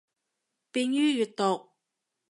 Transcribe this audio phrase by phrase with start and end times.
[0.71, 1.69] 便于阅读